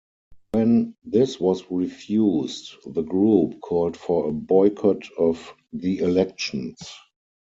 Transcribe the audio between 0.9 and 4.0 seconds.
this was refused, the group called